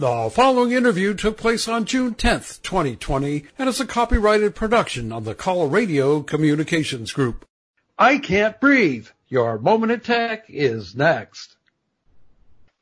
The 0.00 0.30
following 0.32 0.72
interview 0.72 1.12
took 1.12 1.36
place 1.36 1.68
on 1.68 1.84
June 1.84 2.14
10th, 2.14 2.62
2020, 2.62 3.44
and 3.58 3.68
is 3.68 3.80
a 3.80 3.86
copyrighted 3.86 4.54
production 4.54 5.12
of 5.12 5.26
the 5.26 5.34
ColoRadio 5.34 6.26
Communications 6.26 7.12
Group. 7.12 7.44
I 7.98 8.16
Can't 8.16 8.58
Breathe. 8.58 9.08
Your 9.28 9.58
Moment 9.58 9.92
in 9.92 10.00
Tech 10.00 10.46
is 10.48 10.96
next. 10.96 11.54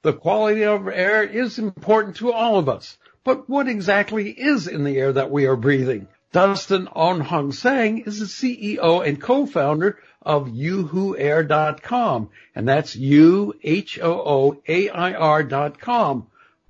The 0.03 0.13
quality 0.13 0.63
of 0.65 0.87
air 0.87 1.25
is 1.25 1.59
important 1.59 2.15
to 2.19 2.33
all 2.33 2.57
of 2.57 2.69
us, 2.69 2.97
but 3.25 3.51
what 3.51 3.67
exactly 3.67 4.31
is 4.31 4.69
in 4.69 4.85
the 4.85 4.97
air 4.97 5.13
that 5.13 5.33
we 5.33 5.47
are 5.47 5.57
breathing? 5.57 6.07
Dustin 6.31 6.87
Onhung 6.87 7.53
Sang 7.53 7.99
is 7.99 8.21
the 8.21 8.27
CEO 8.27 9.05
and 9.05 9.21
co-founder 9.21 9.99
of 10.23 10.47
UhooAir.com, 10.47 12.31
and 12.55 12.69
that's 12.69 12.95
U-H-O-O-A-I-R 12.95 13.63
dot 15.43 15.81
com. 15.81 16.29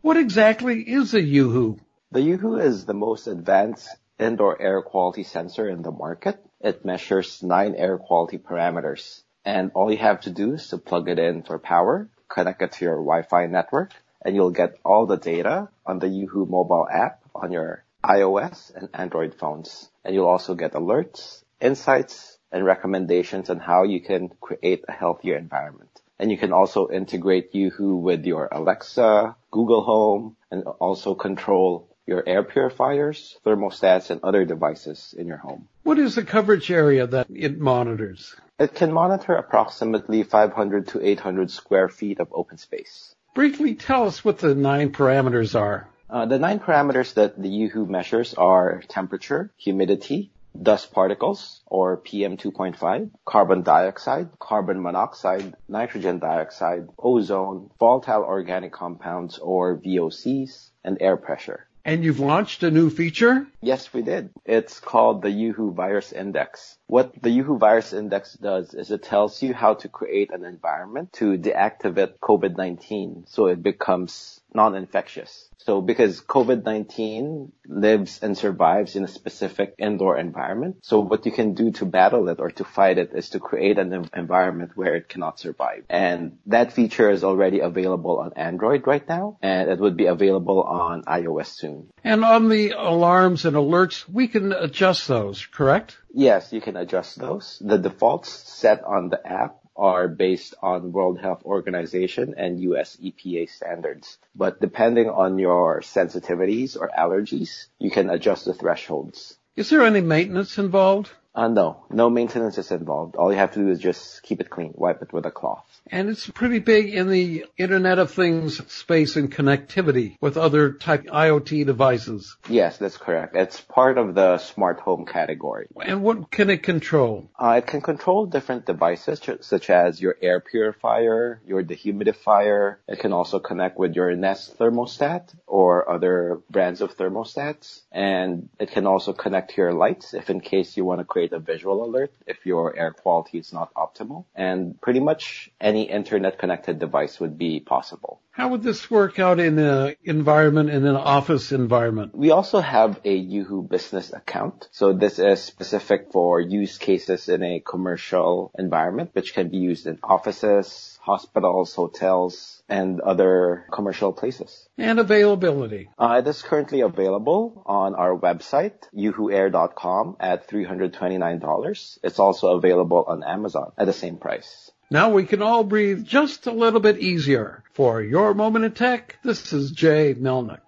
What 0.09 0.16
exactly 0.16 0.80
is 0.80 1.12
a 1.12 1.20
uHoo? 1.20 1.80
The 2.12 2.21
uHoo 2.21 2.62
is 2.62 2.86
the 2.86 2.94
most 2.94 3.26
advanced 3.26 3.94
indoor 4.18 4.58
air 4.58 4.81
quality 4.81 5.22
sensor 5.22 5.68
in 5.68 5.82
the 5.82 5.90
market. 5.90 6.43
It 6.62 6.82
measures 6.82 7.43
nine 7.43 7.75
air 7.75 7.98
quality 7.98 8.39
parameters. 8.39 9.21
And 9.44 9.71
all 9.75 9.93
you 9.93 9.98
have 9.98 10.22
to 10.22 10.31
do 10.31 10.54
is 10.54 10.68
to 10.68 10.79
plug 10.79 11.11
it 11.11 11.18
in 11.18 11.43
for 11.43 11.58
power, 11.58 12.08
connect 12.26 12.62
it 12.62 12.72
to 12.72 12.86
your 12.86 12.94
Wi-Fi 12.94 13.48
network, 13.48 13.93
and 14.22 14.34
you'll 14.34 14.58
get 14.62 14.79
all 14.82 15.04
the 15.04 15.18
data 15.18 15.68
on 15.84 15.98
the 15.98 16.07
uHoo 16.07 16.48
mobile 16.48 16.89
app 16.90 17.20
on 17.34 17.53
your 17.53 17.84
iOS 18.03 18.75
and 18.75 18.89
Android 18.95 19.34
phones. 19.34 19.90
And 20.06 20.14
you'll 20.14 20.34
also 20.34 20.54
get 20.54 20.72
alerts, 20.72 21.45
insights, 21.61 22.39
and 22.50 22.64
recommendations 22.64 23.50
on 23.50 23.59
how 23.59 23.82
you 23.82 24.00
can 24.00 24.31
create 24.40 24.86
a 24.89 24.93
healthier 24.93 25.36
environment. 25.36 26.00
And 26.18 26.31
you 26.31 26.39
can 26.39 26.53
also 26.53 26.89
integrate 26.89 27.53
uHoo 27.53 28.00
with 28.00 28.26
your 28.26 28.49
Alexa, 28.50 29.36
Google 29.50 29.82
Home, 29.85 30.36
and 30.50 30.64
also 30.64 31.14
control 31.14 31.89
your 32.06 32.25
air 32.27 32.42
purifiers, 32.42 33.39
thermostats, 33.45 34.11
and 34.11 34.20
other 34.25 34.45
devices 34.45 35.15
in 35.17 35.27
your 35.27 35.37
home. 35.37 35.69
What 35.84 35.98
is 35.98 36.15
the 36.15 36.25
coverage 36.25 36.70
area 36.70 37.07
that 37.07 37.27
it 37.31 37.59
monitors? 37.59 38.34
It 38.59 38.75
can 38.75 38.92
monitor 38.92 39.37
approximately 39.37 40.23
500 40.23 40.89
to 40.89 41.07
800 41.07 41.51
square 41.51 41.89
feet 41.89 42.19
of 42.19 42.29
open 42.33 42.57
space. 42.57 43.14
Briefly 43.35 43.75
tell 43.75 44.07
us 44.07 44.25
what 44.25 44.39
the 44.39 44.55
nine 44.55 44.91
parameters 44.91 45.55
are. 45.55 45.87
Uh, 46.11 46.25
the 46.25 46.39
nine 46.39 46.59
parameters 46.59 47.14
that 47.14 47.41
the 47.41 47.48
uHoo 47.48 47.87
measures 47.87 48.33
are 48.35 48.83
temperature, 48.89 49.53
humidity, 49.59 50.33
dust 50.62 50.92
particles 50.92 51.62
or 51.67 51.97
PM2.5, 51.98 53.11
carbon 53.25 53.62
dioxide, 53.62 54.28
carbon 54.39 54.83
monoxide, 54.83 55.55
nitrogen 55.69 56.19
dioxide, 56.19 56.89
ozone, 56.98 57.70
volatile 57.78 58.23
organic 58.23 58.73
compounds 58.73 59.39
or 59.39 59.77
VOCs, 59.79 60.70
and 60.84 60.98
air 61.01 61.17
pressure. 61.17 61.69
And 61.84 62.05
you've 62.05 62.20
launched 62.20 62.62
a 62.64 62.70
new 62.70 62.91
feature? 62.91 63.47
Yes, 63.62 63.95
we 63.95 64.03
did. 64.03 64.29
It's 64.45 64.79
called 64.79 65.23
the 65.23 65.31
uHoo 65.31 65.73
Virus 65.75 66.12
Index. 66.12 66.77
What 66.86 67.14
the 67.23 67.31
uHoo 67.31 67.59
Virus 67.59 67.95
Index 67.95 68.34
does 68.34 68.75
is 68.75 68.91
it 68.91 69.05
tells 69.05 69.41
you 69.41 69.55
how 69.55 69.73
to 69.75 69.89
create 69.89 70.31
an 70.31 70.45
environment 70.45 71.14
to 71.14 71.39
deactivate 71.39 72.19
COVID-19 72.19 73.27
so 73.27 73.47
it 73.47 73.62
becomes 73.62 74.38
non-infectious. 74.59 75.48
So 75.59 75.81
because 75.81 76.20
COVID-19 76.20 77.51
lives 77.67 78.20
and 78.23 78.37
survives 78.37 78.97
in 78.97 79.05
a 79.05 79.09
specific 79.20 79.75
indoor 79.78 80.19
environment, 80.19 80.77
so 80.83 80.98
what 81.01 81.27
you 81.27 81.33
can 81.33 81.55
do 81.55 81.70
to 81.78 81.84
battle 81.84 82.28
it 82.28 82.41
or 82.41 82.51
to 82.59 82.64
fight 82.64 82.98
it 82.98 83.11
is 83.14 83.31
to 83.31 83.39
create 83.39 83.79
an 83.79 84.09
environment 84.17 84.73
where 84.75 84.95
it 84.97 85.09
cannot 85.09 85.39
survive. 85.39 85.84
And 85.91 86.39
that 86.47 86.73
feature 86.73 87.11
is 87.11 87.23
already 87.23 87.61
available 87.61 88.19
on 88.19 88.33
Android 88.34 88.86
right 88.86 89.06
now, 89.17 89.39
and 89.42 89.70
it 89.70 89.79
would 89.79 89.97
be 89.97 90.06
available 90.06 90.62
on 90.62 91.03
iOS 91.03 91.51
soon. 91.62 91.91
And 92.03 92.25
on 92.25 92.48
the 92.48 92.70
alarms 92.70 93.45
and 93.45 93.55
alerts, 93.56 94.09
we 94.09 94.27
can 94.27 94.53
adjust 94.53 95.06
those, 95.06 95.45
correct? 95.47 95.98
Yes, 96.12 96.53
you 96.53 96.61
can 96.61 96.77
adjust 96.77 97.19
those. 97.19 97.62
The 97.64 97.79
defaults 97.79 98.30
set 98.30 98.83
on 98.85 99.11
the 99.11 99.20
app 99.25 99.58
are 99.78 100.08
based 100.08 100.55
on 100.61 100.92
World 100.92 101.20
Health 101.20 101.42
Organization 101.44 102.34
and 102.36 102.61
US 102.61 102.96
EPA 102.96 103.48
standards. 103.48 104.18
But 104.34 104.61
depending 104.61 105.08
on 105.08 105.39
your 105.39 105.80
sensitivities 105.80 106.77
or 106.77 106.90
allergies, 106.98 107.66
you 107.78 107.90
can 107.90 108.11
adjust 108.11 108.44
the 108.44 108.55
thresholds. 108.55 109.39
Is 109.55 109.70
there 109.70 109.83
any 109.83 110.00
maintenance 110.00 110.58
involved? 110.58 111.11
Uh, 111.34 111.48
no, 111.48 111.84
no 111.90 112.11
maintenance 112.11 112.58
is 112.58 112.72
involved. 112.72 113.14
All 113.14 113.30
you 113.30 113.39
have 113.39 113.52
to 113.52 113.61
do 113.61 113.70
is 113.70 113.78
just 113.78 114.22
keep 114.24 114.40
it 114.40 114.50
clean, 114.50 114.72
wipe 114.74 115.02
it 115.02 115.12
with 115.12 115.24
a 115.24 115.30
cloth. 115.30 115.67
And 115.91 116.09
it's 116.09 116.29
pretty 116.29 116.59
big 116.59 116.95
in 116.95 117.09
the 117.09 117.47
Internet 117.57 117.99
of 117.99 118.11
Things 118.11 118.65
space 118.73 119.17
and 119.17 119.33
connectivity 119.33 120.17
with 120.21 120.37
other 120.37 120.73
type 120.73 121.05
IoT 121.07 121.67
devices. 121.67 122.37
Yes, 122.49 122.79
that's 122.79 122.97
correct. 122.97 123.37
It's 123.37 123.61
part 123.61 123.99
of 123.99 124.15
the 124.15 124.39
smart 124.39 124.81
home 124.81 125.07
category. 125.07 125.69
And 125.81 126.03
what 126.03 126.31
can 126.31 126.51
it 126.51 126.63
control? 126.63 127.31
Uh, 127.39 127.57
it 127.59 127.67
can 127.67 127.81
control 127.81 128.26
different 128.26 128.66
devices 128.66 129.21
such 129.41 129.71
as 129.71 130.00
your 130.00 130.16
air 130.21 130.41
purifier, 130.41 131.41
your 131.47 131.62
dehumidifier. 131.62 132.76
It 132.87 133.00
can 133.00 133.12
also 133.12 133.38
connect 133.38 133.78
with 133.78 133.94
your 133.94 134.15
Nest 134.15 134.59
thermostat 134.59 135.34
or 135.47 135.88
other 135.91 136.41
brands 136.50 136.81
of 136.81 136.97
thermostats. 136.97 137.81
And 137.93 138.49
it 138.59 138.70
can 138.70 138.87
also 138.87 139.12
connect 139.12 139.53
to 139.53 139.62
your 139.62 139.72
lights 139.72 140.15
if 140.15 140.31
in 140.31 140.41
case 140.41 140.76
you 140.76 140.84
want 140.84 141.00
to 141.00 141.05
create 141.05 141.32
a 141.32 141.38
visual 141.38 141.84
alert 141.84 142.12
if 142.26 142.44
your 142.44 142.76
air 142.76 142.93
quality 142.93 143.38
is 143.38 143.53
not 143.53 143.72
optimal. 143.75 144.25
And 144.34 144.81
pretty 144.81 145.00
much 145.00 145.50
any 145.60 145.77
internet 145.82 146.38
connected 146.38 146.78
device 146.78 147.20
would 147.20 147.38
be 147.38 147.60
possible. 147.60 148.20
How 148.38 148.50
would 148.50 148.62
this 148.62 148.88
work 148.88 149.18
out 149.18 149.40
in 149.40 149.58
an 149.58 149.96
environment, 150.04 150.70
in 150.70 150.86
an 150.86 150.94
office 150.94 151.50
environment? 151.50 152.14
We 152.14 152.30
also 152.30 152.60
have 152.60 153.00
a 153.04 153.26
uHoo 153.26 153.68
business 153.68 154.12
account. 154.12 154.68
So 154.70 154.92
this 154.92 155.18
is 155.18 155.42
specific 155.42 156.12
for 156.12 156.40
use 156.40 156.78
cases 156.78 157.28
in 157.28 157.42
a 157.42 157.58
commercial 157.58 158.52
environment, 158.56 159.10
which 159.12 159.34
can 159.34 159.48
be 159.48 159.56
used 159.56 159.88
in 159.88 159.98
offices, 160.04 161.00
hospitals, 161.02 161.74
hotels, 161.74 162.62
and 162.68 163.00
other 163.00 163.66
commercial 163.72 164.12
places. 164.12 164.68
And 164.78 165.00
availability. 165.00 165.88
Uh, 165.98 166.22
it 166.24 166.28
is 166.28 166.40
currently 166.42 166.82
available 166.82 167.64
on 167.66 167.96
our 167.96 168.16
website, 168.16 168.76
UhooAir.com 168.94 170.16
at 170.20 170.48
$329. 170.48 171.98
It's 172.04 172.18
also 172.18 172.56
available 172.56 173.04
on 173.08 173.24
Amazon 173.24 173.72
at 173.76 173.86
the 173.86 173.92
same 173.92 174.16
price. 174.16 174.70
Now 174.91 175.10
we 175.10 175.26
can 175.26 175.43
all 175.43 175.65
breathe 175.65 176.06
just 176.06 176.47
a 176.47 176.53
little 176.53 176.81
bit 176.81 176.99
easier. 176.99 177.62
For 177.75 178.00
your 178.03 178.32
moment 178.32 178.65
in 178.65 178.72
tech, 178.72 179.19
this 179.22 179.53
is 179.53 179.71
Jay 179.71 180.15
Melnick. 180.15 180.67